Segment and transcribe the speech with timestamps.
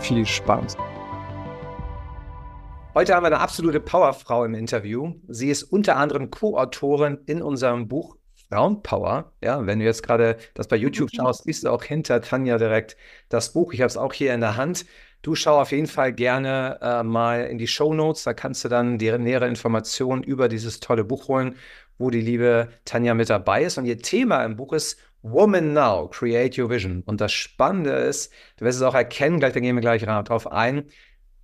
[0.00, 0.76] viel Spaß.
[2.94, 5.14] Heute haben wir eine absolute Powerfrau im Interview.
[5.28, 8.16] Sie ist unter anderem Co-Autorin in unserem Buch
[8.48, 9.32] Frauenpower.
[9.42, 12.96] Ja, wenn du jetzt gerade das bei YouTube schaust, siehst du auch hinter Tanja direkt
[13.28, 13.72] das Buch.
[13.72, 14.86] Ich habe es auch hier in der Hand.
[15.22, 18.24] Du schau auf jeden Fall gerne äh, mal in die Show Notes.
[18.24, 21.56] Da kannst du dann die nähere Informationen über dieses tolle Buch holen,
[21.98, 23.78] wo die liebe Tanja mit dabei ist.
[23.78, 27.02] Und ihr Thema im Buch ist Woman Now, Create Your Vision.
[27.06, 30.50] Und das Spannende ist, du wirst es auch erkennen, gleich, da gehen wir gleich darauf
[30.50, 30.84] ein,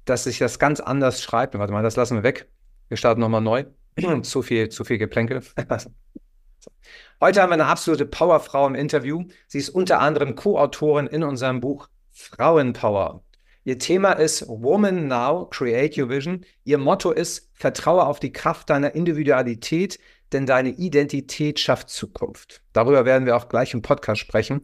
[0.04, 1.58] dass sich das ganz anders schreibt.
[1.58, 2.48] Warte mal, das lassen wir weg.
[2.88, 3.64] Wir starten nochmal neu.
[4.22, 5.42] zu viel, zu viel Geplänkel.
[7.20, 9.24] Heute haben wir eine absolute Powerfrau im Interview.
[9.46, 13.22] Sie ist unter anderem Co-Autorin in unserem Buch Frauenpower.
[13.64, 16.44] Ihr Thema ist Woman Now, Create Your Vision.
[16.64, 19.98] Ihr Motto ist Vertraue auf die Kraft deiner Individualität,
[20.32, 22.62] denn deine Identität schafft Zukunft.
[22.72, 24.62] Darüber werden wir auch gleich im Podcast sprechen.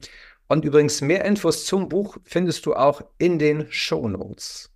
[0.49, 4.71] Und übrigens, mehr Infos zum Buch findest du auch in den Show Notes.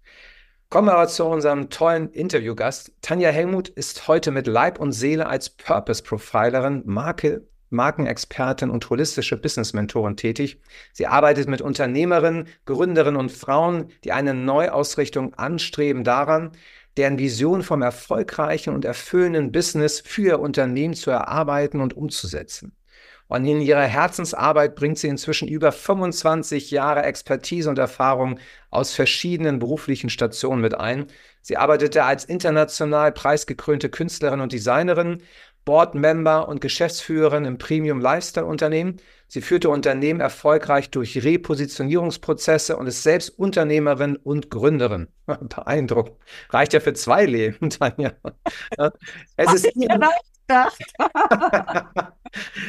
[0.69, 2.93] Kommen wir aber zu unserem tollen Interviewgast.
[3.01, 9.37] Tanja Helmut ist heute mit Leib und Seele als Purpose Profilerin, Marke, Markenexpertin und holistische
[9.37, 10.61] Business-Mentorin tätig.
[10.93, 16.53] Sie arbeitet mit Unternehmerinnen, Gründerinnen und Frauen, die eine Neuausrichtung anstreben daran,
[16.97, 22.77] deren Vision vom erfolgreichen und erfüllenden Business für ihr Unternehmen zu erarbeiten und umzusetzen.
[23.29, 28.39] Und in ihrer Herzensarbeit bringt sie inzwischen über 25 Jahre Expertise und Erfahrung
[28.71, 31.07] aus verschiedenen beruflichen Stationen mit ein.
[31.43, 35.23] Sie arbeitete als international preisgekrönte Künstlerin und Designerin,
[35.67, 38.97] Boardmember und Geschäftsführerin im Premium Lifestyle Unternehmen.
[39.29, 45.09] Sie führte Unternehmen erfolgreich durch Repositionierungsprozesse und ist selbst Unternehmerin und Gründerin.
[45.27, 46.17] Beeindruckend.
[46.51, 48.13] Reicht ja für zwei Leben, Tanja.
[49.37, 49.73] Es ist,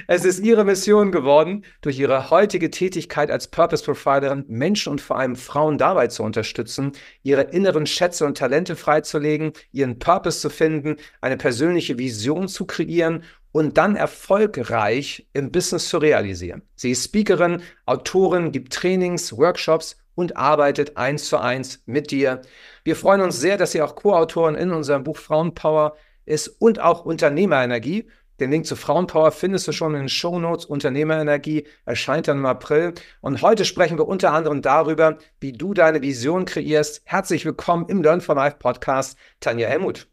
[0.07, 5.17] es ist ihre Mission geworden, durch ihre heutige Tätigkeit als Purpose Profilerin Menschen und vor
[5.17, 6.93] allem Frauen dabei zu unterstützen,
[7.23, 13.23] ihre inneren Schätze und Talente freizulegen, ihren Purpose zu finden, eine persönliche Vision zu kreieren
[13.51, 16.63] und dann erfolgreich im Business zu realisieren.
[16.75, 22.41] Sie ist Speakerin, Autorin, gibt Trainings, Workshops und arbeitet eins zu eins mit dir.
[22.83, 25.95] Wir freuen uns sehr, dass sie auch Co-Autorin in unserem Buch Frauenpower
[26.27, 28.07] ist und auch Unternehmerenergie.
[28.39, 30.65] Den Link zu Frauenpower findest du schon in den Show Notes.
[30.65, 32.93] Unternehmerenergie erscheint dann im April.
[33.19, 37.01] Und heute sprechen wir unter anderem darüber, wie du deine Vision kreierst.
[37.05, 40.07] Herzlich willkommen im Learn for Life Podcast, Tanja Helmut.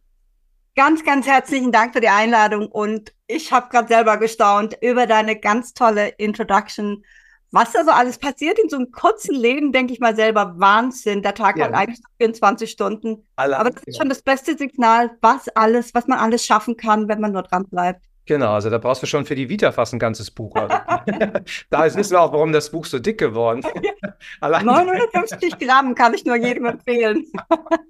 [0.75, 5.38] Ganz, ganz herzlichen Dank für die Einladung und ich habe gerade selber gestaunt über deine
[5.38, 7.04] ganz tolle Introduction
[7.54, 11.22] was da so alles passiert in so einem kurzen Leben, denke ich mal selber, Wahnsinn.
[11.22, 11.66] Der Tag ja.
[11.66, 13.25] hat eigentlich 24 Stunden.
[13.37, 17.09] Alle, Aber das ist schon das beste Signal, was alles, was man alles schaffen kann,
[17.09, 18.04] wenn man nur dran bleibt.
[18.27, 20.55] Genau, also da brauchst du schon für die Vita fast ein ganzes Buch.
[20.57, 20.75] Also.
[21.71, 23.95] da ist wissen wir auch, warum das Buch so dick geworden ist.
[24.41, 27.27] 950 Gramm kann ich nur jedem empfehlen.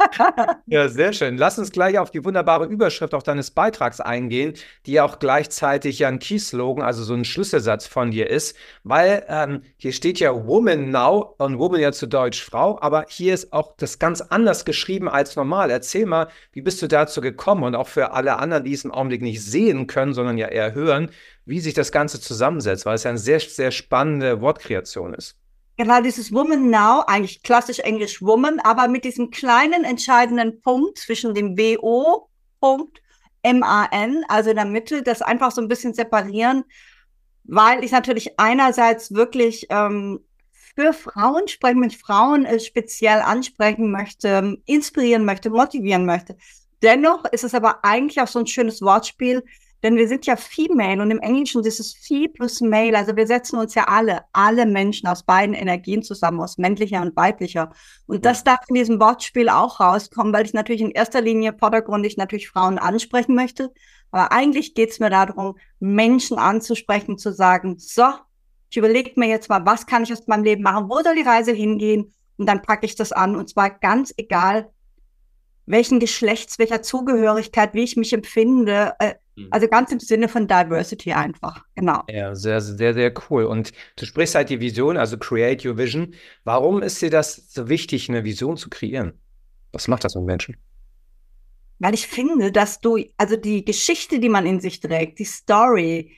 [0.66, 1.38] ja, sehr schön.
[1.38, 4.54] Lass uns gleich auf die wunderbare Überschrift auch deines Beitrags eingehen,
[4.86, 9.24] die ja auch gleichzeitig ja ein Key-Slogan, also so ein Schlüsselsatz von dir ist, weil
[9.28, 13.52] ähm, hier steht ja Woman Now und Woman ja zu Deutsch Frau, aber hier ist
[13.52, 15.70] auch das ganz anders geschrieben als normal.
[15.70, 18.90] Erzähl mal, wie bist du dazu gekommen und auch für alle anderen, die es im
[18.90, 21.10] Augenblick nicht sehen können, sondern sondern ja eher hören,
[21.44, 25.36] wie sich das Ganze zusammensetzt, weil es ja eine sehr, sehr spannende Wortkreation ist.
[25.76, 31.34] Genau, dieses Woman Now, eigentlich klassisch Englisch Woman, aber mit diesem kleinen entscheidenden Punkt zwischen
[31.34, 33.02] dem WO-Punkt,
[33.42, 36.64] M-A-N, also in der Mitte, das einfach so ein bisschen separieren,
[37.42, 40.20] weil ich natürlich einerseits wirklich ähm,
[40.76, 46.36] für Frauen sprechen, mit Frauen äh, speziell ansprechen möchte, inspirieren möchte, motivieren möchte.
[46.82, 49.42] Dennoch ist es aber eigentlich auch so ein schönes Wortspiel,
[49.84, 52.96] denn wir sind ja Female und im Englischen ist es Fee plus Male.
[52.96, 57.14] Also wir setzen uns ja alle, alle Menschen aus beiden Energien zusammen, aus männlicher und
[57.16, 57.70] weiblicher.
[58.06, 62.16] Und das darf in diesem Wortspiel auch rauskommen, weil ich natürlich in erster Linie vordergründig
[62.16, 63.72] natürlich Frauen ansprechen möchte.
[64.10, 68.06] Aber eigentlich geht es mir darum, Menschen anzusprechen, zu sagen, so,
[68.70, 71.28] ich überlege mir jetzt mal, was kann ich aus meinem Leben machen, wo soll die
[71.28, 72.14] Reise hingehen?
[72.38, 73.36] Und dann packe ich das an.
[73.36, 74.70] Und zwar ganz egal,
[75.66, 78.94] welchen Geschlechts, welcher Zugehörigkeit, wie ich mich empfinde.
[78.98, 79.16] Äh.
[79.50, 82.02] Also ganz im Sinne von Diversity einfach, genau.
[82.08, 83.44] Ja, sehr, sehr, sehr cool.
[83.44, 86.14] Und du sprichst halt die Vision, also Create Your Vision.
[86.44, 89.14] Warum ist dir das so wichtig, eine Vision zu kreieren?
[89.72, 90.56] Was macht das mit Menschen?
[91.80, 96.12] Weil ich finde, dass du, also die Geschichte, die man in sich trägt, die Story,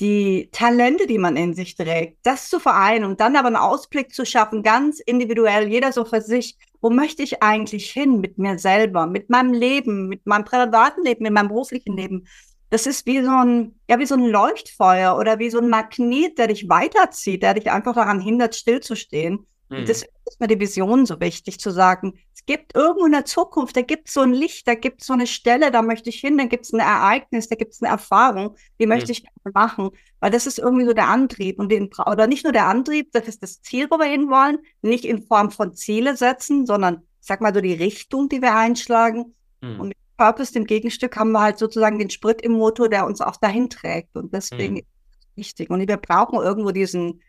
[0.00, 4.14] die Talente, die man in sich trägt, das zu vereinen und dann aber einen Ausblick
[4.14, 8.58] zu schaffen, ganz individuell, jeder so für sich, wo möchte ich eigentlich hin mit mir
[8.58, 12.26] selber, mit meinem Leben, mit meinem privaten Leben, mit meinem beruflichen Leben.
[12.72, 16.38] Das ist wie so ein, ja, wie so ein Leuchtfeuer oder wie so ein Magnet,
[16.38, 19.46] der dich weiterzieht, der dich einfach daran hindert, stillzustehen.
[19.68, 19.84] Mhm.
[19.84, 22.14] Das ist mir die Vision so wichtig zu sagen.
[22.34, 25.06] Es gibt irgendwo in der Zukunft, da gibt es so ein Licht, da gibt es
[25.08, 27.82] so eine Stelle, da möchte ich hin, da gibt es ein Ereignis, da gibt es
[27.82, 29.18] eine Erfahrung, die möchte mhm.
[29.18, 29.90] ich machen,
[30.20, 33.28] weil das ist irgendwie so der Antrieb und den, oder nicht nur der Antrieb, das
[33.28, 37.26] ist das Ziel, wo wir hin wollen, nicht in Form von Ziele setzen, sondern, ich
[37.26, 39.34] sag mal so die Richtung, die wir einschlagen.
[39.60, 39.78] Mhm.
[39.78, 43.20] Und mit Purpose, dem Gegenstück, haben wir halt sozusagen den Sprit im Motor, der uns
[43.20, 44.14] auch dahin trägt.
[44.16, 44.78] Und deswegen mhm.
[44.78, 44.86] ist
[45.18, 45.70] es wichtig.
[45.70, 47.22] Und wir brauchen irgendwo diesen,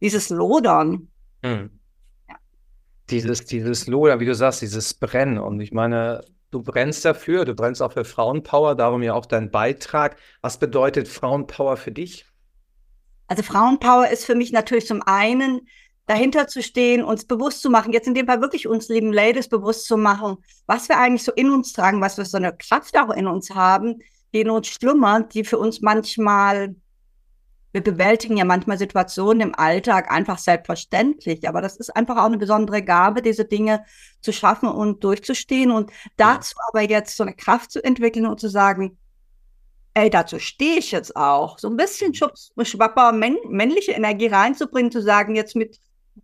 [0.00, 1.08] dieses Lodern.
[1.42, 1.70] Mhm.
[2.26, 2.36] Ja.
[3.10, 5.38] Dieses, dieses Lodern, wie du sagst, dieses Brennen.
[5.38, 9.50] Und ich meine, du brennst dafür, du brennst auch für Frauenpower, darum ja auch dein
[9.50, 10.16] Beitrag.
[10.40, 12.24] Was bedeutet Frauenpower für dich?
[13.26, 15.68] Also Frauenpower ist für mich natürlich zum einen
[16.08, 19.48] dahinter zu stehen, uns bewusst zu machen, jetzt in dem Fall wirklich uns lieben Ladies
[19.48, 22.98] bewusst zu machen, was wir eigentlich so in uns tragen, was wir so eine Kraft
[22.98, 24.00] auch in uns haben,
[24.32, 26.74] die in uns schlummert, die für uns manchmal
[27.72, 32.38] wir bewältigen ja manchmal Situationen im Alltag einfach selbstverständlich, aber das ist einfach auch eine
[32.38, 33.84] besondere Gabe, diese Dinge
[34.22, 38.48] zu schaffen und durchzustehen und dazu aber jetzt so eine Kraft zu entwickeln und zu
[38.48, 38.96] sagen,
[39.92, 41.58] ey, dazu stehe ich jetzt auch.
[41.58, 42.64] So ein bisschen mhm.
[42.64, 45.78] schwapper männ männliche Energie reinzubringen, zu sagen, jetzt mit,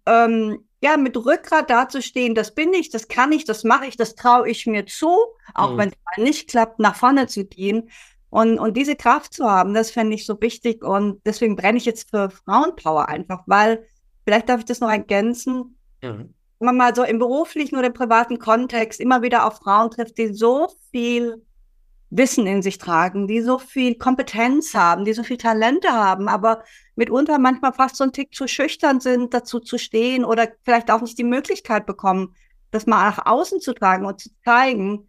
[0.06, 4.14] ähm, ja, mit Rückgrat dazustehen, das bin ich, das kann ich, das mache ich, das
[4.14, 5.16] traue ich mir zu,
[5.54, 5.78] auch mhm.
[5.78, 7.88] wenn es mal nicht klappt, nach vorne zu gehen.
[8.28, 10.84] Und, und diese Kraft zu haben, das fände ich so wichtig.
[10.84, 13.86] Und deswegen brenne ich jetzt für Frauenpower einfach, weil,
[14.24, 16.34] vielleicht darf ich das noch ergänzen, mhm.
[16.58, 20.18] wenn man mal so im beruflichen oder im privaten Kontext immer wieder auf Frauen trifft,
[20.18, 21.46] die so viel
[22.16, 26.62] Wissen in sich tragen, die so viel Kompetenz haben, die so viel Talente haben, aber
[26.94, 31.00] mitunter manchmal fast so ein Tick zu schüchtern sind, dazu zu stehen oder vielleicht auch
[31.00, 32.34] nicht die Möglichkeit bekommen,
[32.70, 35.08] das mal nach außen zu tragen und zu zeigen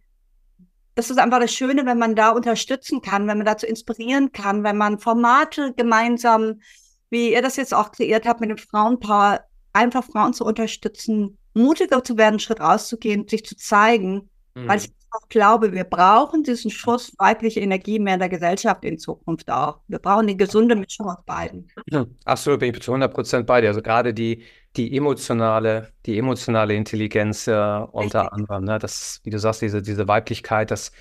[0.96, 4.64] das ist einfach das Schöne, wenn man da unterstützen kann, wenn man dazu inspirieren kann,
[4.64, 6.62] wenn man Formate gemeinsam,
[7.10, 9.44] wie ihr das jetzt auch kreiert habt mit dem Frauenpower,
[9.74, 14.68] einfach Frauen zu unterstützen, mutiger zu werden, einen Schritt rauszugehen, sich zu zeigen, mhm.
[14.68, 18.98] weil ich auch glaube, wir brauchen diesen Schuss weibliche Energie mehr in der Gesellschaft in
[18.98, 19.80] Zukunft auch.
[19.88, 21.68] Wir brauchen eine gesunde Mischung aus beiden.
[21.90, 23.68] Ja, absolut, bin ich zu 100 Prozent bei dir.
[23.68, 24.42] Also gerade die,
[24.76, 28.78] die emotionale, die emotionale Intelligenz äh, unter anderem, ne?
[28.78, 30.92] das, wie du sagst, diese, diese Weiblichkeit, das,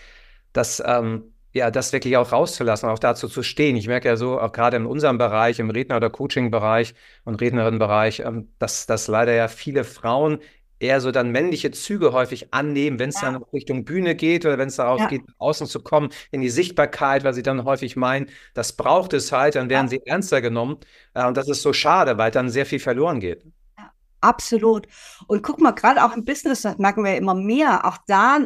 [0.54, 3.78] das, ähm, ja, das wirklich auch rauszulassen, auch dazu zu stehen.
[3.78, 6.94] Ich merke ja so, auch gerade in unserem Bereich, im Redner- oder Coaching-Bereich
[7.24, 10.40] und Rednerinnenbereich, ähm, dass, dass leider ja viele Frauen
[10.80, 13.31] eher so dann männliche Züge häufig annehmen, wenn es ja.
[13.31, 15.07] dann Richtung Bühne geht oder wenn es darauf ja.
[15.07, 19.31] geht, außen zu kommen, in die Sichtbarkeit, weil sie dann häufig meinen, das braucht es
[19.31, 19.89] halt, dann werden ja.
[19.89, 20.77] sie ernster genommen.
[21.13, 23.45] Äh, und das ist so schade, weil dann sehr viel verloren geht.
[24.22, 24.88] Absolut.
[25.27, 28.39] Und guck mal, gerade auch im Business, das merken wir immer mehr, auch da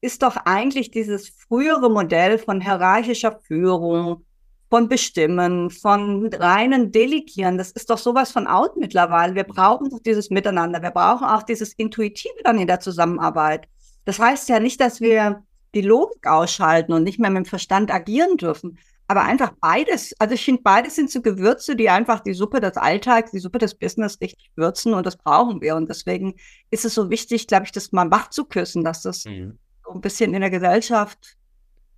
[0.00, 4.24] ist doch eigentlich dieses frühere Modell von hierarchischer Führung,
[4.68, 7.58] von Bestimmen, von reinen Delegieren.
[7.58, 9.34] Das ist doch sowas von out mittlerweile.
[9.34, 10.82] Wir brauchen doch dieses Miteinander.
[10.82, 13.68] Wir brauchen auch dieses Intuitive dann in der Zusammenarbeit.
[14.04, 15.42] Das heißt ja nicht, dass wir
[15.74, 18.78] die Logik ausschalten und nicht mehr mit dem Verstand agieren dürfen.
[19.08, 20.14] Aber einfach beides.
[20.18, 23.58] Also ich finde, beides sind so Gewürze, die einfach die Suppe des Alltags, die Suppe
[23.58, 25.76] des Business richtig würzen und das brauchen wir.
[25.76, 26.34] Und deswegen
[26.70, 29.58] ist es so wichtig, glaube ich, das mal wach zu küssen, dass das mhm.
[29.84, 31.36] so ein bisschen in der Gesellschaft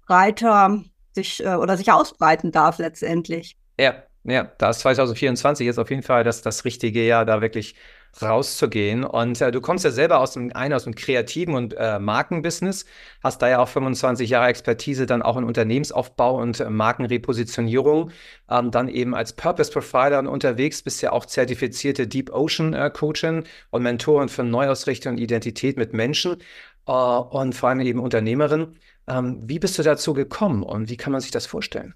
[0.07, 0.85] breiter
[1.19, 3.57] sich äh, oder sich ausbreiten darf letztendlich.
[3.79, 7.75] Ja, ja, da ist 2024 jetzt auf jeden Fall das, das richtige Jahr, da wirklich
[8.21, 9.05] rauszugehen.
[9.05, 12.85] Und äh, du kommst ja selber aus dem, einen aus dem kreativen und äh, Markenbusiness,
[13.23, 18.11] hast da ja auch 25 Jahre Expertise dann auch in Unternehmensaufbau und äh, Markenrepositionierung,
[18.51, 23.45] ähm, dann eben als Purpose Profiler unterwegs, bist ja auch zertifizierte Deep Ocean äh, Coachin
[23.71, 26.39] und Mentorin für Neuausrichtung und Identität mit Menschen
[26.87, 28.77] äh, und vor allem eben Unternehmerin.
[29.09, 31.95] Ähm, wie bist du dazu gekommen und wie kann man sich das vorstellen?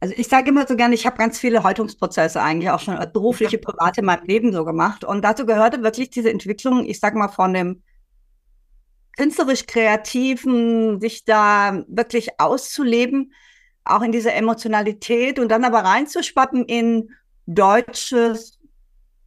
[0.00, 3.58] Also ich sage immer so gerne, ich habe ganz viele Häutungsprozesse eigentlich auch schon berufliche,
[3.58, 5.02] private in meinem Leben so gemacht.
[5.02, 7.82] Und dazu gehörte wirklich diese Entwicklung, ich sage mal, von dem
[9.16, 13.32] künstlerisch-kreativen, sich da wirklich auszuleben,
[13.84, 17.10] auch in diese Emotionalität und dann aber reinzuspappen in
[17.46, 18.53] deutsches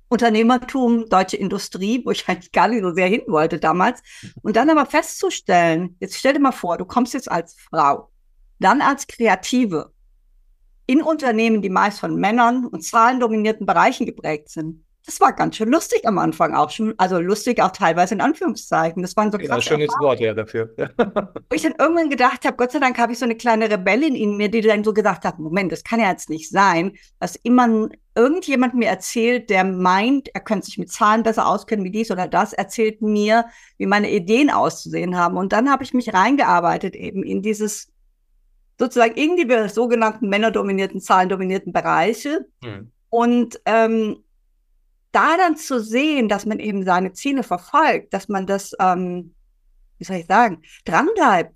[0.10, 4.02] Unternehmertum, deutsche Industrie, wo ich eigentlich gar nicht so sehr hin wollte damals.
[4.42, 8.10] Und dann aber festzustellen, jetzt stell dir mal vor, du kommst jetzt als Frau
[8.60, 9.92] dann als Kreative
[10.86, 14.84] in Unternehmen, die meist von Männern und zahlendominierten Bereichen geprägt sind.
[15.08, 16.94] Das war ganz schön lustig am Anfang auch schon.
[16.98, 19.02] Also lustig auch teilweise in Anführungszeichen.
[19.02, 20.70] Das waren so Ja, schönes Wort ja dafür.
[20.78, 24.16] Wo ich dann irgendwann gedacht habe, Gott sei Dank habe ich so eine kleine Rebellin
[24.16, 27.38] in mir, die dann so gesagt hat, Moment, das kann ja jetzt nicht sein, dass
[27.38, 32.12] immer irgendjemand mir erzählt, der meint, er könnte sich mit Zahlen besser auskennen wie dies
[32.12, 33.46] oder das, erzählt mir,
[33.78, 35.38] wie meine Ideen auszusehen haben.
[35.38, 37.94] Und dann habe ich mich reingearbeitet eben in dieses
[38.78, 42.46] sozusagen in die sogenannten männerdominierten, zahlendominierten Bereiche.
[42.62, 42.92] Hm.
[43.10, 44.26] Und ähm,
[45.18, 49.34] da dann zu sehen, dass man eben seine Ziele verfolgt, dass man das, ähm,
[49.98, 51.56] wie soll ich sagen, dranbleibt.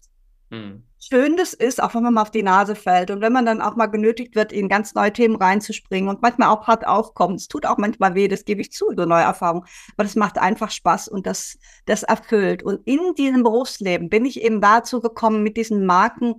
[0.50, 0.84] Hm.
[1.00, 3.62] Schön das ist, auch wenn man mal auf die Nase fällt und wenn man dann
[3.62, 7.40] auch mal genötigt wird, in ganz neue Themen reinzuspringen und manchmal auch hart aufkommt.
[7.40, 9.66] Es tut auch manchmal weh, das gebe ich zu, so neue Erfahrungen.
[9.96, 12.64] Aber das macht einfach Spaß und das, das erfüllt.
[12.64, 16.36] Und in diesem Berufsleben bin ich eben dazu gekommen, mit diesen Marken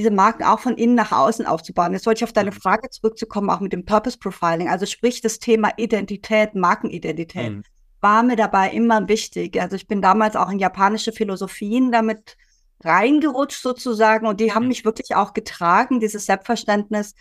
[0.00, 1.92] diese Marken auch von innen nach außen aufzubauen.
[1.92, 2.60] Jetzt sollte ich auf deine mhm.
[2.60, 7.62] Frage zurückzukommen, auch mit dem Purpose Profiling, also sprich das Thema Identität, Markenidentität, mhm.
[8.00, 9.60] war mir dabei immer wichtig.
[9.60, 12.38] Also ich bin damals auch in japanische Philosophien damit
[12.82, 14.68] reingerutscht sozusagen und die haben mhm.
[14.68, 17.14] mich wirklich auch getragen, dieses Selbstverständnis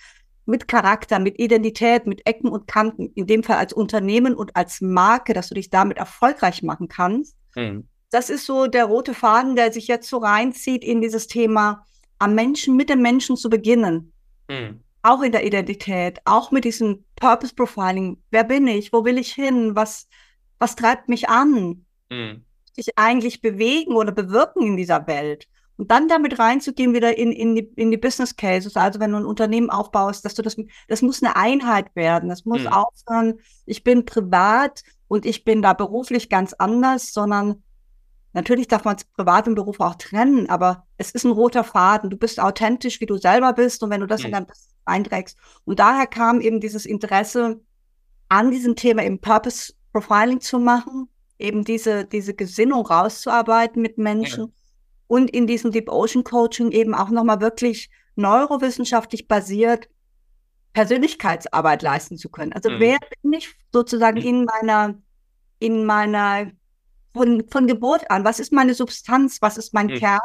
[0.45, 4.79] mit Charakter, mit Identität, mit Ecken und Kanten, in dem Fall als Unternehmen und als
[4.79, 7.35] Marke, dass du dich damit erfolgreich machen kannst.
[7.55, 7.89] Mhm.
[8.09, 11.85] Das ist so der rote Faden, der sich jetzt so reinzieht in dieses Thema
[12.19, 14.13] am Menschen, mit dem Menschen zu beginnen.
[14.49, 14.81] Mhm.
[15.01, 18.21] Auch in der Identität, auch mit diesem Purpose Profiling.
[18.31, 18.91] Wer bin ich?
[18.91, 19.75] Wo will ich hin?
[19.75, 20.07] Was,
[20.59, 21.85] was treibt mich an?
[22.09, 22.43] Mhm.
[22.75, 25.47] Sich eigentlich bewegen oder bewirken in dieser Welt.
[25.77, 28.75] Und dann damit reinzugehen wieder in, in, die, in die Business Cases.
[28.75, 30.57] Also wenn du ein Unternehmen aufbaust, dass du das,
[30.89, 32.27] das muss eine Einheit werden.
[32.27, 32.67] Das muss mhm.
[32.67, 37.63] aufhören, ich bin privat und ich bin da beruflich ganz anders, sondern
[38.33, 42.09] Natürlich darf man Privat und Beruf auch trennen, aber es ist ein roter Faden.
[42.09, 44.27] Du bist authentisch, wie du selber bist und wenn du das mhm.
[44.27, 45.37] in dein Business einträgst.
[45.65, 47.59] Und daher kam eben dieses Interesse
[48.27, 51.09] an diesem Thema eben Purpose Profiling zu machen,
[51.39, 54.51] eben diese, diese Gesinnung rauszuarbeiten mit Menschen ja.
[55.07, 59.89] und in diesem Deep Ocean Coaching eben auch nochmal wirklich neurowissenschaftlich basiert
[60.73, 62.53] Persönlichkeitsarbeit leisten zu können.
[62.53, 62.79] Also mhm.
[62.79, 64.25] wer bin ich sozusagen mhm.
[64.25, 64.95] in meiner,
[65.57, 66.51] in meiner
[67.13, 69.95] von, von Geburt an, was ist meine Substanz, was ist mein mhm.
[69.95, 70.19] Kern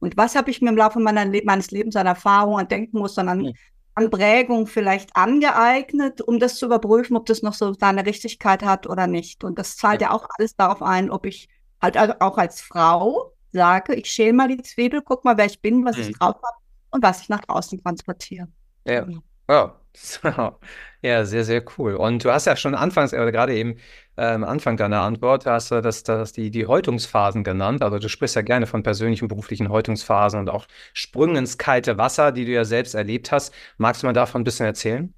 [0.00, 3.38] und was habe ich mir im Laufe Le meines Lebens an Erfahrung, an Denkmustern, an,
[3.38, 3.52] mhm.
[3.94, 8.86] an Prägung vielleicht angeeignet, um das zu überprüfen, ob das noch so seine Richtigkeit hat
[8.86, 9.44] oder nicht.
[9.44, 11.48] Und das zahlt ja, ja auch alles darauf ein, ob ich
[11.80, 15.84] halt auch als Frau sage, ich schäle mal die Zwiebel, guck mal, wer ich bin,
[15.84, 16.02] was mhm.
[16.02, 16.56] ich drauf habe
[16.90, 18.48] und was ich nach außen transportiere.
[18.84, 19.06] Ja.
[19.48, 19.80] Ja.
[21.02, 21.94] Ja, sehr, sehr cool.
[21.94, 23.76] Und du hast ja schon anfangs, oder gerade eben
[24.16, 27.82] am ähm, Anfang deiner Antwort, hast du das, das die, die Häutungsphasen genannt.
[27.82, 32.32] Also du sprichst ja gerne von persönlichen, beruflichen Häutungsphasen und auch Sprüngen ins kalte Wasser,
[32.32, 33.54] die du ja selbst erlebt hast.
[33.76, 35.14] Magst du mal davon ein bisschen erzählen?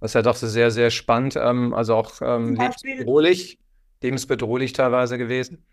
[0.00, 3.58] Das ist ja doch sehr, sehr spannend, ähm, also auch ähm, lebensbedrohlich,
[4.02, 5.64] lebensbedrohlich teilweise gewesen.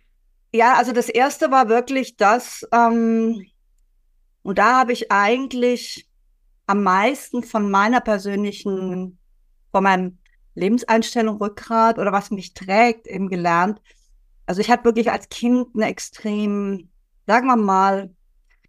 [0.54, 3.48] Ja, also das erste war wirklich das, ähm,
[4.44, 6.11] und da habe ich eigentlich
[6.68, 9.18] am meisten von meiner persönlichen,
[9.72, 10.18] von meinem
[10.56, 13.82] Lebenseinstellung, Rückgrat oder was mich trägt, eben gelernt.
[14.46, 16.89] Also ich hatte wirklich als Kind eine extrem,
[17.25, 18.13] sagen wir mal,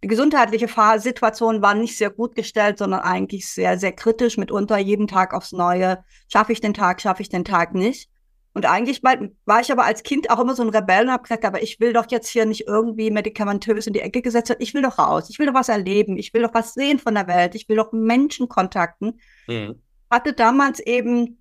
[0.03, 5.07] die gesundheitliche Situation war nicht sehr gut gestellt, sondern eigentlich sehr, sehr kritisch, mitunter jeden
[5.07, 6.03] Tag aufs Neue.
[6.27, 8.09] Schaffe ich den Tag, schaffe ich den Tag nicht?
[8.53, 11.43] Und eigentlich war ich aber als Kind auch immer so ein Rebell und habe gesagt,
[11.43, 14.61] aber ich will doch jetzt hier nicht irgendwie medikamentös in die Ecke gesetzt werden.
[14.61, 15.29] Ich will doch raus.
[15.29, 16.17] Ich will doch was erleben.
[16.17, 17.55] Ich will doch was sehen von der Welt.
[17.55, 19.19] Ich will doch Menschen kontakten.
[19.47, 19.81] Mhm.
[20.11, 21.39] Hatte damals eben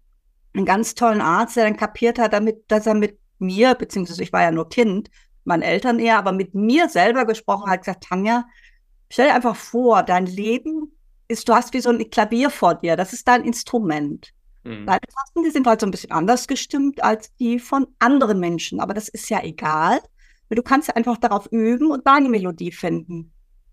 [0.55, 4.33] einen ganz tollen Arzt, der dann kapiert hat, damit, dass er mit mir, beziehungsweise ich
[4.33, 5.11] war ja nur Kind,
[5.45, 8.47] meinen Eltern eher, aber mit mir selber gesprochen hat, gesagt, Tanja,
[9.11, 10.97] stell dir einfach vor, dein Leben
[11.29, 12.97] ist, du hast wie so ein Klavier vor dir.
[12.97, 14.33] Das ist dein Instrument.
[14.65, 14.87] Mhm.
[14.87, 18.81] Deine Tasten, die sind halt so ein bisschen anders gestimmt als die von anderen Menschen.
[18.81, 20.01] Aber das ist ja egal.
[20.51, 23.33] Du kannst ja einfach darauf üben und deine Melodie finden.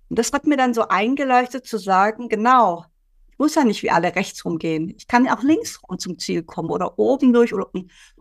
[0.10, 2.86] Und das hat mir dann so eingeleuchtet zu sagen, genau,
[3.32, 4.94] ich muss ja nicht wie alle rechts rumgehen.
[4.98, 7.54] Ich kann ja auch links rum zum Ziel kommen oder oben durch.
[7.54, 7.70] Oder,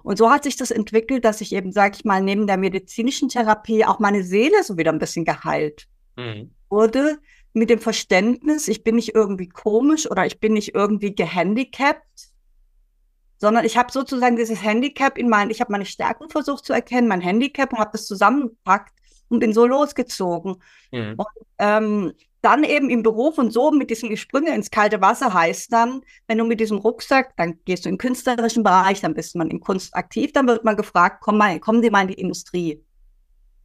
[0.03, 3.29] und so hat sich das entwickelt, dass ich eben, sag ich mal, neben der medizinischen
[3.29, 6.51] Therapie auch meine Seele so wieder ein bisschen geheilt mhm.
[6.69, 7.19] wurde.
[7.55, 12.29] Mit dem Verständnis, ich bin nicht irgendwie komisch oder ich bin nicht irgendwie gehandicapt,
[13.39, 17.09] sondern ich habe sozusagen dieses Handicap in meinen, ich habe meine Stärken versucht zu erkennen,
[17.09, 18.93] mein Handicap und habe das zusammengepackt
[19.29, 20.57] und bin so losgezogen.
[20.93, 21.15] Mhm.
[21.17, 25.73] Und ähm, dann eben im Beruf und so mit diesen Sprüngen ins kalte Wasser heißt
[25.73, 29.51] dann, wenn du mit diesem Rucksack, dann gehst du im künstlerischen Bereich, dann bist man
[29.51, 32.81] in Kunst aktiv, dann wird man gefragt, komm mal, kommen Sie mal in die Industrie.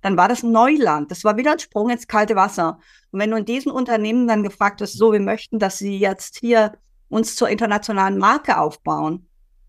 [0.04, 1.10] dann war das Neuland.
[1.12, 2.80] Das war wieder ein Sprung ins kalte Wasser.
[3.12, 6.38] Und wenn du in diesen Unternehmen dann gefragt hast, so, wir möchten, dass sie jetzt
[6.40, 6.78] hier
[7.10, 9.28] uns zur internationalen Marke aufbauen,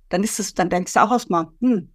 [0.09, 1.93] dann ist es, dann denkst du auch erstmal, hm,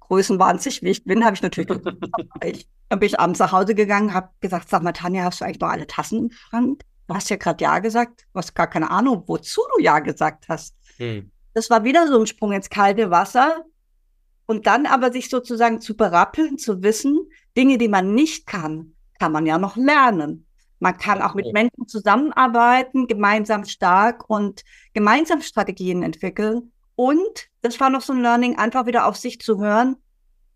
[0.00, 1.68] größenwahnsinnig, wie ich bin, habe ich natürlich.
[2.44, 5.44] ich, dann bin ich abends nach Hause gegangen, habe gesagt, sag mal, Tanja, hast du
[5.44, 6.82] eigentlich noch alle Tassen im Schrank?
[7.06, 8.26] Du hast ja gerade Ja gesagt.
[8.32, 10.74] Du hast gar keine Ahnung, wozu du Ja gesagt hast.
[10.96, 11.30] Hm.
[11.52, 13.64] Das war wieder so ein Sprung ins kalte Wasser.
[14.46, 17.18] Und dann aber sich sozusagen zu berappeln, zu wissen,
[17.56, 20.46] Dinge, die man nicht kann, kann man ja noch lernen.
[20.80, 24.62] Man kann auch mit Menschen zusammenarbeiten, gemeinsam stark und
[24.92, 26.72] gemeinsam Strategien entwickeln.
[26.96, 29.96] Und das war noch so ein Learning, einfach wieder auf sich zu hören.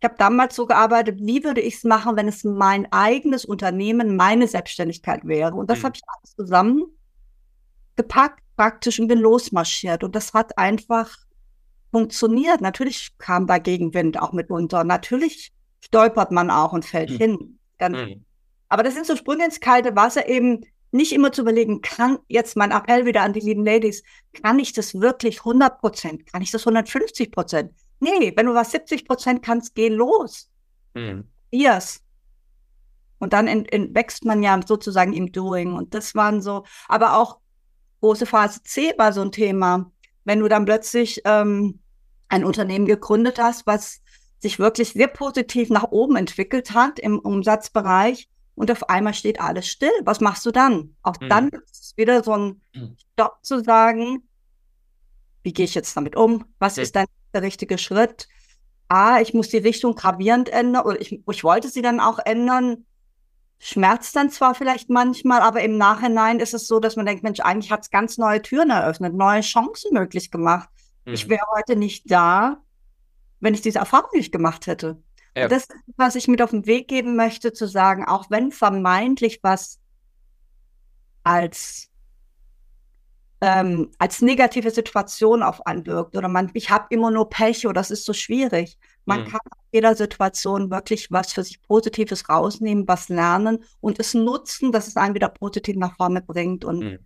[0.00, 4.14] Ich habe damals so gearbeitet, wie würde ich es machen, wenn es mein eigenes Unternehmen,
[4.14, 5.54] meine Selbstständigkeit wäre.
[5.54, 5.84] Und das mhm.
[5.84, 10.04] habe ich alles zusammengepackt praktisch und bin losmarschiert.
[10.04, 11.16] Und das hat einfach
[11.90, 12.60] funktioniert.
[12.60, 14.84] Natürlich kam da Gegenwind auch mitunter.
[14.84, 17.16] Natürlich stolpert man auch und fällt mhm.
[17.16, 17.58] hin.
[17.78, 18.24] Dann, mhm.
[18.68, 22.56] Aber das sind so Sprünge ins kalte Wasser, eben nicht immer zu überlegen, kann jetzt
[22.56, 24.02] mein Appell wieder an die lieben Ladies,
[24.42, 26.26] kann ich das wirklich 100 Prozent?
[26.26, 27.72] Kann ich das 150 Prozent?
[28.00, 30.48] Nee, wenn du was 70 Prozent kannst, geh los.
[30.94, 31.24] Mhm.
[31.50, 32.02] Yes.
[33.18, 35.72] Und dann in, in, wächst man ja sozusagen im Doing.
[35.72, 37.38] Und das waren so, aber auch
[38.00, 39.90] große Phase C war so ein Thema.
[40.24, 41.80] Wenn du dann plötzlich ähm,
[42.28, 44.00] ein Unternehmen gegründet hast, was
[44.38, 48.28] sich wirklich sehr positiv nach oben entwickelt hat im Umsatzbereich
[48.58, 49.92] und auf einmal steht alles still.
[50.04, 50.96] Was machst du dann?
[51.02, 51.28] Auch mhm.
[51.28, 52.60] dann ist es wieder so ein.
[53.12, 54.22] Stopp zu sagen,
[55.42, 56.44] wie gehe ich jetzt damit um?
[56.58, 58.28] Was ist dann der richtige Schritt?
[58.88, 62.84] Ah, ich muss die Richtung gravierend ändern oder ich, ich wollte sie dann auch ändern.
[63.58, 67.40] Schmerzt dann zwar vielleicht manchmal, aber im Nachhinein ist es so, dass man denkt, Mensch,
[67.40, 70.68] eigentlich hat es ganz neue Türen eröffnet, neue Chancen möglich gemacht.
[71.04, 71.30] Ich mhm.
[71.30, 72.62] wäre heute nicht da,
[73.40, 75.02] wenn ich diese Erfahrung nicht gemacht hätte.
[75.38, 75.48] Ja.
[75.48, 79.80] Das was ich mit auf den Weg geben möchte, zu sagen, auch wenn vermeintlich was
[81.24, 81.90] als,
[83.40, 87.90] ähm, als negative Situation auf anwirkt oder man, ich habe immer nur Pech oder das
[87.90, 88.78] ist so schwierig.
[89.04, 89.24] Man mhm.
[89.26, 94.72] kann aus jeder Situation wirklich was für sich Positives rausnehmen, was lernen und es nutzen,
[94.72, 96.64] dass es einen wieder positiv nach vorne bringt.
[96.64, 96.98] Und mhm.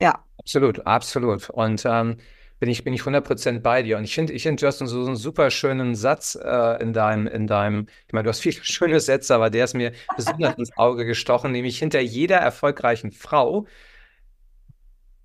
[0.00, 0.24] ja.
[0.38, 1.50] Absolut, absolut.
[1.50, 2.16] Und ähm,
[2.60, 3.98] bin ich, bin ich 100% bei dir.
[3.98, 6.92] Und ich finde, ich finde, du hast so, so einen super schönen Satz äh, in
[6.92, 10.54] deinem, in deinem, ich meine, du hast viele schöne Sätze, aber der ist mir besonders
[10.56, 13.66] ins Auge gestochen, nämlich hinter jeder erfolgreichen Frau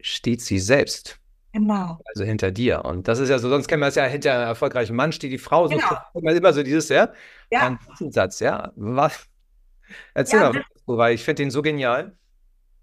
[0.01, 1.19] steht sie selbst.
[1.51, 1.99] Genau.
[2.05, 2.85] Also hinter dir.
[2.85, 5.31] Und das ist ja so, sonst kennen wir es ja, hinter einem erfolgreichen Mann steht
[5.31, 5.67] die Frau.
[5.67, 5.87] Genau.
[6.13, 7.11] So, immer so dieses, ja?
[7.51, 7.61] Ja.
[7.61, 7.79] Ein
[8.11, 8.71] Satz, ja.
[8.75, 9.27] Was?
[10.13, 12.15] Erzähl ja, mal, weil ich finde den so genial.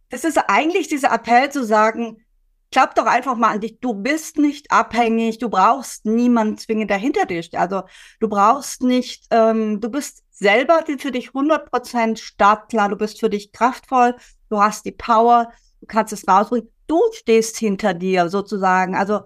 [0.08, 2.24] Das ist eigentlich dieser Appell zu sagen,
[2.70, 3.80] glaub doch einfach mal an dich.
[3.80, 5.38] Du bist nicht abhängig.
[5.38, 7.56] Du brauchst niemanden zwingend dahinter dich.
[7.58, 7.82] Also
[8.20, 12.88] du brauchst nicht, ähm, du bist selber für dich 100% startklar.
[12.88, 14.16] Du bist für dich kraftvoll.
[14.48, 15.52] Du hast die Power.
[15.80, 16.70] Du kannst es rausbringen.
[16.86, 18.94] Du stehst hinter dir sozusagen.
[18.94, 19.20] Also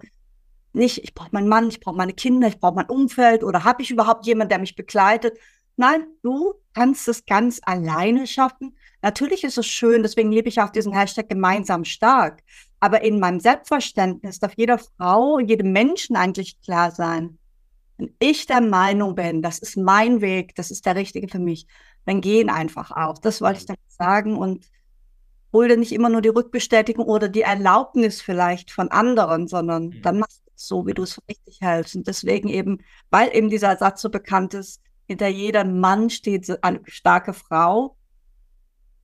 [0.73, 3.81] nicht, ich brauche meinen Mann, ich brauche meine Kinder, ich brauche mein Umfeld oder habe
[3.83, 5.37] ich überhaupt jemanden, der mich begleitet?
[5.75, 8.77] Nein, du kannst es ganz alleine schaffen.
[9.01, 12.43] Natürlich ist es schön, deswegen lebe ich auch diesen Hashtag gemeinsam stark.
[12.81, 17.37] Aber in meinem Selbstverständnis darf jeder Frau, jedem Menschen eigentlich klar sein,
[17.97, 21.67] wenn ich der Meinung bin, das ist mein Weg, das ist der richtige für mich,
[22.05, 23.19] dann gehen einfach auch.
[23.19, 24.65] Das wollte ich damit sagen und
[25.53, 30.01] hol dir nicht immer nur die Rückbestätigung oder die Erlaubnis vielleicht von anderen, sondern mhm.
[30.01, 31.95] dann machst du es so, wie du es richtig hältst.
[31.95, 32.79] Und deswegen eben,
[33.11, 37.95] weil eben dieser Satz so bekannt ist, hinter jedem Mann steht eine starke Frau,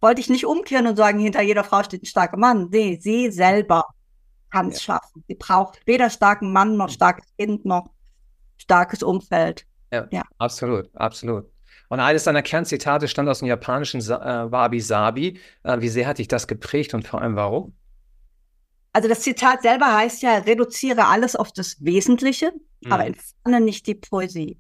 [0.02, 2.70] wollte ich nicht umkehren und sagen, hinter jeder Frau steht ein starker Mann.
[2.72, 3.86] Nee, sie selber
[4.52, 4.94] kann es ja.
[4.94, 5.24] schaffen.
[5.28, 7.90] Sie braucht weder starken Mann noch starkes Kind noch
[8.58, 9.66] starkes Umfeld.
[9.92, 10.24] Ja, ja.
[10.38, 11.46] absolut, absolut.
[11.90, 15.40] Und eines deiner Kernzitate stand aus dem japanischen äh, Wabi Sabi.
[15.64, 17.74] Äh, wie sehr hat dich das geprägt und vor allem warum?
[18.92, 22.92] Also das Zitat selber heißt ja, reduziere alles auf das Wesentliche, mhm.
[22.92, 24.60] aber entferne nicht die Poesie.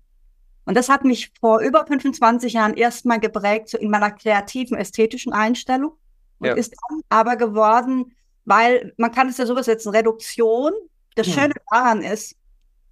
[0.67, 5.31] Und das hat mich vor über 25 Jahren erstmal geprägt, so in meiner kreativen, ästhetischen
[5.31, 5.93] Einstellung.
[6.39, 6.53] Und ja.
[6.53, 10.73] ist dann aber geworden, weil man kann es ja so übersetzen, Reduktion.
[11.15, 12.35] Das Schöne daran ist,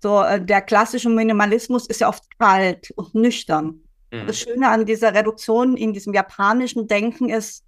[0.01, 3.81] so äh, der klassische Minimalismus ist ja oft kalt und nüchtern.
[4.09, 4.27] Mhm.
[4.27, 7.65] Das Schöne an dieser Reduktion in diesem japanischen Denken ist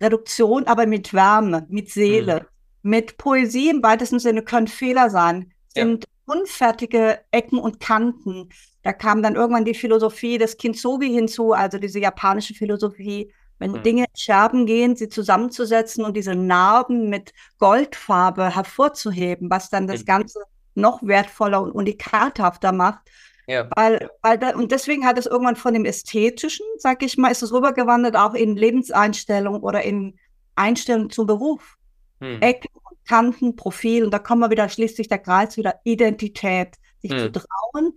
[0.00, 2.46] Reduktion, aber mit Wärme, mit Seele,
[2.82, 2.90] mhm.
[2.90, 6.34] mit Poesie im weitesten Sinne können Fehler sein, sind ja.
[6.34, 8.50] unfertige Ecken und Kanten,
[8.82, 13.82] da kam dann irgendwann die Philosophie des Kintsugi hinzu, also diese japanische Philosophie, wenn mhm.
[13.82, 20.00] Dinge in Scherben gehen, sie zusammenzusetzen und diese Narben mit Goldfarbe hervorzuheben, was dann das
[20.00, 20.06] mhm.
[20.06, 20.40] Ganze
[20.74, 23.00] noch wertvoller und unikathafter macht.
[23.46, 23.68] Ja.
[23.74, 27.42] Weil, weil da, und deswegen hat es irgendwann von dem Ästhetischen, sag ich mal, ist
[27.42, 30.16] es rübergewandert auch in Lebenseinstellung oder in
[30.54, 31.76] Einstellung zum Beruf.
[32.20, 32.40] Hm.
[32.40, 32.70] Ecken,
[33.08, 34.04] Kanten, Profil.
[34.04, 37.18] Und da kommen wir wieder, schließt sich der Kreis wieder, Identität, sich hm.
[37.18, 37.92] zu trauen,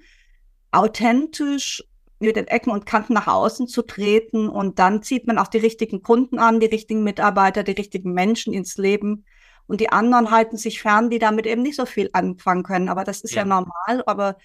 [0.73, 1.83] authentisch
[2.19, 4.49] mit den Ecken und Kanten nach außen zu treten.
[4.49, 8.53] Und dann zieht man auch die richtigen Kunden an, die richtigen Mitarbeiter, die richtigen Menschen
[8.53, 9.25] ins Leben.
[9.67, 12.89] Und die anderen halten sich fern, die damit eben nicht so viel anfangen können.
[12.89, 14.03] Aber das ist ja, ja normal.
[14.05, 14.38] Aber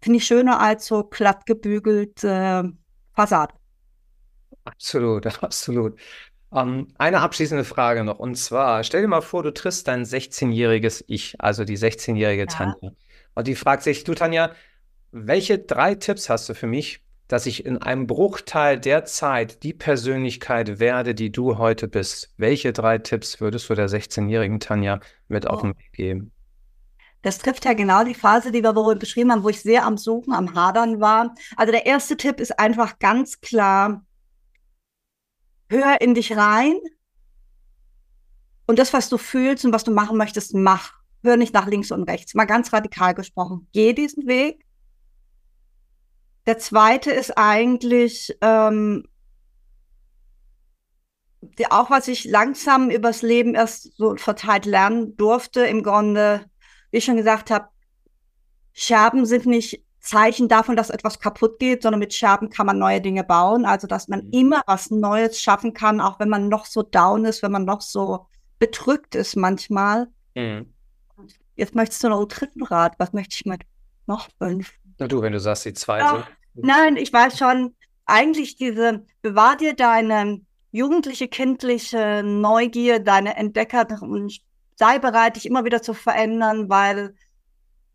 [0.00, 2.62] finde ich schöner als so glatt gebügelt äh,
[3.14, 3.54] Fassade.
[4.64, 5.98] Absolut, absolut.
[6.50, 8.18] Um, ähm, eine abschließende Frage noch.
[8.18, 12.46] Und zwar, stell dir mal vor, du triffst dein 16-jähriges Ich, also die 16-jährige ja.
[12.46, 12.92] Tanja.
[13.34, 14.52] Und die fragt sich, du Tanja,
[15.14, 19.72] welche drei Tipps hast du für mich, dass ich in einem Bruchteil der Zeit die
[19.72, 22.34] Persönlichkeit werde, die du heute bist?
[22.36, 24.98] Welche drei Tipps würdest du der 16-jährigen Tanja
[25.28, 25.50] mit oh.
[25.50, 26.32] auf den Weg geben?
[27.22, 29.96] Das trifft ja genau die Phase, die wir vorhin beschrieben haben, wo ich sehr am
[29.96, 31.34] Suchen, am Hadern war.
[31.56, 34.04] Also der erste Tipp ist einfach ganz klar,
[35.70, 36.74] hör in dich rein
[38.66, 40.92] und das, was du fühlst und was du machen möchtest, mach.
[41.22, 42.34] Hör nicht nach links und rechts.
[42.34, 43.68] Mal ganz radikal gesprochen.
[43.72, 44.63] Geh diesen Weg.
[46.46, 49.06] Der zweite ist eigentlich ähm,
[51.70, 56.44] auch, was ich langsam übers Leben erst so verteilt lernen durfte, im Grunde
[56.94, 57.70] wie ich schon gesagt habe,
[58.72, 63.00] Scherben sind nicht Zeichen davon, dass etwas kaputt geht, sondern mit Scherben kann man neue
[63.00, 63.64] Dinge bauen.
[63.64, 64.30] Also, dass man mhm.
[64.30, 67.80] immer was Neues schaffen kann, auch wenn man noch so down ist, wenn man noch
[67.80, 68.26] so
[68.60, 70.06] bedrückt ist manchmal.
[70.36, 70.72] Mhm.
[71.56, 72.94] Jetzt möchtest du noch einen dritten Rat.
[72.98, 73.62] Was möchte ich mit
[74.06, 74.72] noch fünf?
[74.98, 76.10] Na du, wenn du sagst, die zwei ja,
[76.54, 76.66] sind.
[76.66, 77.74] Nein, ich weiß schon,
[78.06, 84.40] eigentlich diese, bewahr dir deine jugendliche, kindliche Neugier, deine Entdecker- und
[84.76, 87.14] sei bereit, dich immer wieder zu verändern, weil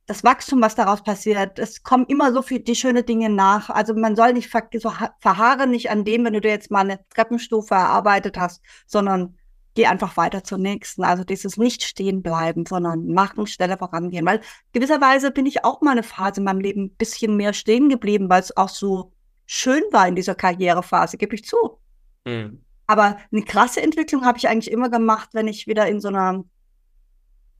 [0.06, 3.70] das Wachstum, was daraus passiert, es kommen immer so viel die schöne Dinge nach.
[3.70, 6.80] Also man soll nicht ver so verharre nicht an dem, wenn du dir jetzt mal
[6.80, 9.38] eine Treppenstufe erarbeitet hast, sondern
[9.80, 11.06] geh einfach weiter zur nächsten.
[11.06, 14.26] Also dieses nicht stehen bleiben, sondern machen, schneller vorangehen.
[14.26, 14.42] Weil
[14.74, 18.30] gewisserweise bin ich auch mal eine Phase in meinem Leben ein bisschen mehr stehen geblieben,
[18.30, 19.14] weil es auch so
[19.46, 21.80] schön war in dieser Karrierephase, gebe ich zu.
[22.26, 22.62] Mhm.
[22.88, 26.44] Aber eine krasse Entwicklung habe ich eigentlich immer gemacht, wenn ich wieder in so einer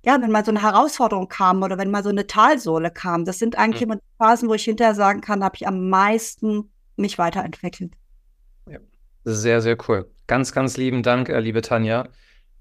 [0.06, 3.40] ja, wenn mal so eine Herausforderung kam oder wenn mal so eine Talsohle kam, das
[3.40, 3.92] sind eigentlich mhm.
[3.92, 7.94] immer die Phasen, wo ich hinterher sagen kann, habe ich am meisten mich weiterentwickelt.
[8.70, 8.80] Ja,
[9.24, 10.10] sehr, sehr cool.
[10.30, 12.08] Ganz, ganz lieben Dank, äh, liebe Tanja,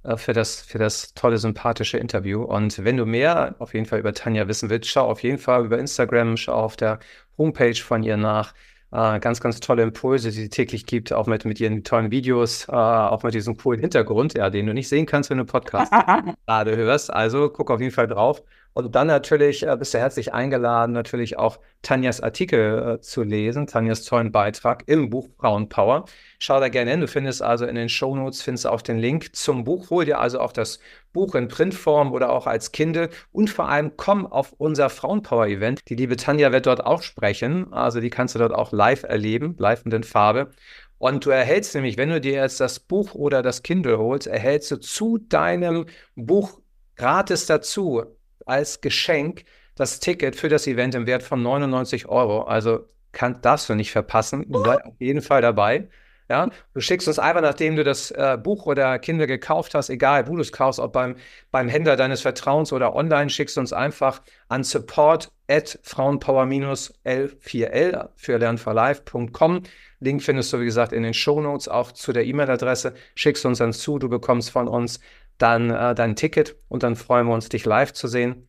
[0.02, 2.42] äh, für das, für das tolle, sympathische Interview.
[2.42, 5.66] Und wenn du mehr auf jeden Fall über Tanja wissen willst, schau auf jeden Fall
[5.66, 6.98] über Instagram, schau auf der
[7.36, 8.54] Homepage von ihr nach.
[8.90, 12.70] Äh, ganz, ganz tolle Impulse, die sie täglich gibt, auch mit, mit ihren tollen Videos,
[12.70, 15.92] auch mit diesem coolen Hintergrund, ja, den du nicht sehen kannst, wenn du Podcast
[16.46, 17.12] gerade hörst.
[17.12, 18.42] Also guck auf jeden Fall drauf.
[18.72, 24.32] Und dann natürlich bist du herzlich eingeladen, natürlich auch Tanjas Artikel zu lesen, Tanjas tollen
[24.32, 26.06] Beitrag im Buch Frauenpower.
[26.40, 27.00] Schau da gerne hin.
[27.00, 29.90] Du findest also in den Shownotes findest auch den Link zum Buch.
[29.90, 30.78] Hol dir also auch das
[31.12, 35.80] Buch in Printform oder auch als Kindle und vor allem komm auf unser Frauenpower-Event.
[35.88, 37.72] Die liebe Tanja wird dort auch sprechen.
[37.72, 40.50] Also die kannst du dort auch live erleben, live und in Farbe.
[40.98, 44.70] Und du erhältst nämlich, wenn du dir jetzt das Buch oder das Kindle holst, erhältst
[44.70, 46.60] du zu deinem Buch
[46.96, 48.04] gratis dazu
[48.46, 52.42] als Geschenk das Ticket für das Event im Wert von 99 Euro.
[52.42, 54.46] Also kann, darfst du nicht verpassen.
[54.50, 55.88] Sei auf jeden Fall dabei.
[56.30, 60.28] Ja, du schickst uns einfach, nachdem du das äh, Buch oder Kinder gekauft hast, egal
[60.28, 61.16] wo du es kaufst, ob beim,
[61.50, 68.36] beim Händler deines Vertrauens oder online, schickst du uns einfach an support at frauenpower-l4l für
[68.36, 69.62] lernforlife.com.
[70.00, 72.92] Link findest du, wie gesagt, in den Shownotes, auch zu der E-Mail-Adresse.
[73.14, 75.00] Schickst uns dann zu, du bekommst von uns
[75.38, 78.46] dann äh, dein Ticket und dann freuen wir uns, dich live zu sehen.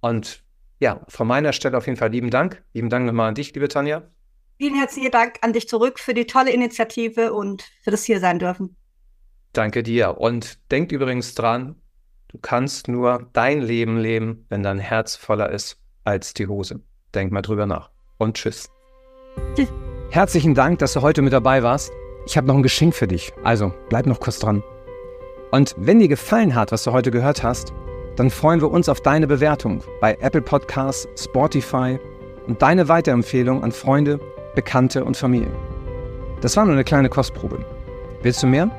[0.00, 0.44] Und
[0.78, 2.62] ja, von meiner Stelle auf jeden Fall lieben Dank.
[2.72, 4.08] Lieben Dank nochmal an dich, liebe Tanja.
[4.58, 8.38] Vielen herzlichen Dank an dich zurück für die tolle Initiative und für das hier sein
[8.38, 8.76] dürfen.
[9.52, 10.18] Danke dir.
[10.18, 11.76] Und denk übrigens dran,
[12.28, 16.80] du kannst nur dein Leben leben, wenn dein Herz voller ist als die Hose.
[17.14, 17.90] Denk mal drüber nach.
[18.16, 18.70] Und tschüss.
[19.54, 19.68] Tschüss.
[20.10, 21.92] Herzlichen Dank, dass du heute mit dabei warst.
[22.26, 23.32] Ich habe noch ein Geschenk für dich.
[23.44, 24.62] Also bleib noch kurz dran.
[25.50, 27.74] Und wenn dir gefallen hat, was du heute gehört hast,
[28.16, 31.98] dann freuen wir uns auf deine Bewertung bei Apple Podcasts, Spotify
[32.46, 34.18] und deine Weiterempfehlung an Freunde,
[34.56, 35.52] Bekannte und Familie.
[36.40, 37.64] Das war nur eine kleine Kostprobe.
[38.22, 38.70] Willst du mehr?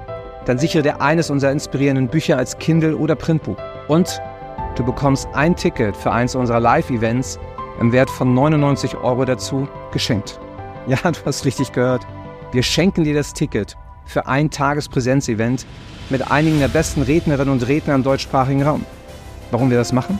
[0.46, 3.58] Dann sichere dir eines unserer inspirierenden Bücher als Kindle oder Printbuch.
[3.88, 4.20] Und
[4.76, 7.40] du bekommst ein Ticket für eins unserer Live-Events
[7.80, 10.40] im Wert von 99 Euro dazu geschenkt.
[10.88, 12.08] Ja, du hast richtig gehört.
[12.54, 15.66] Wir schenken dir das Ticket für ein Tagespräsenzevent
[16.10, 18.86] mit einigen der besten Rednerinnen und Redner im deutschsprachigen Raum.
[19.52, 20.18] Warum wir das machen?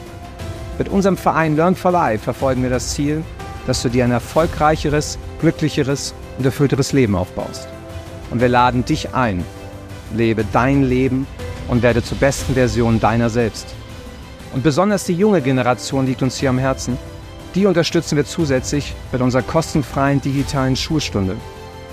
[0.76, 3.24] Mit unserem Verein Learn for Life verfolgen wir das Ziel,
[3.66, 7.68] dass du dir ein erfolgreicheres, glücklicheres und erfüllteres Leben aufbaust.
[8.30, 9.44] Und wir laden dich ein.
[10.14, 11.26] Lebe dein Leben
[11.68, 13.74] und werde zur besten Version deiner selbst.
[14.54, 16.96] Und besonders die junge Generation liegt uns hier am Herzen.
[17.54, 21.36] Die unterstützen wir zusätzlich mit unserer kostenfreien digitalen Schulstunde,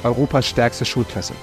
[0.03, 1.33] Europas stärkste Schulklasse.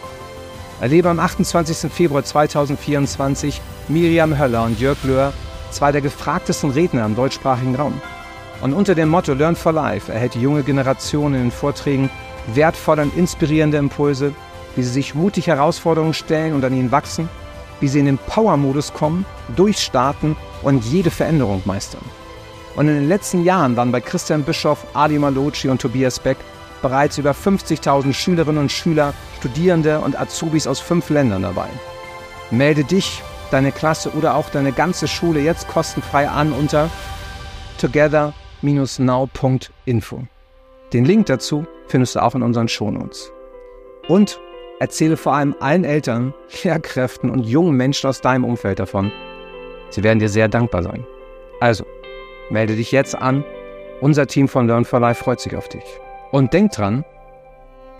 [0.80, 1.92] Erlebe am 28.
[1.92, 5.32] Februar 2024 Miriam Höller und Jörg Löhr,
[5.70, 8.00] zwei der gefragtesten Redner im deutschsprachigen Raum.
[8.62, 12.08] Und unter dem Motto Learn for Life erhält die junge Generation in den Vorträgen
[12.54, 14.32] wertvolle und inspirierende Impulse,
[14.76, 17.28] wie sie sich mutig Herausforderungen stellen und an ihnen wachsen,
[17.80, 22.04] wie sie in den Power-Modus kommen, durchstarten und jede Veränderung meistern.
[22.76, 26.38] Und in den letzten Jahren waren bei Christian Bischoff, Ali Malocci und Tobias Beck
[26.82, 31.68] bereits über 50.000 Schülerinnen und Schüler, Studierende und Azubis aus fünf Ländern dabei.
[32.50, 36.88] Melde dich, deine Klasse oder auch deine ganze Schule jetzt kostenfrei an unter
[38.62, 40.22] together-now.info.
[40.92, 43.32] Den Link dazu findest du auch in unseren Shownotes.
[44.08, 44.40] Und
[44.80, 49.12] erzähle vor allem allen Eltern, Lehrkräften und jungen Menschen aus deinem Umfeld davon.
[49.90, 51.04] Sie werden dir sehr dankbar sein.
[51.60, 51.84] Also,
[52.50, 53.44] melde dich jetzt an.
[54.00, 55.84] Unser Team von Learn for Life freut sich auf dich.
[56.32, 57.04] Und denk dran,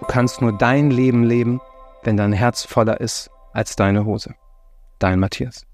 [0.01, 1.61] du kannst nur dein Leben leben,
[2.03, 4.35] wenn dein Herz voller ist als deine Hose.
[4.99, 5.65] Dein Matthias.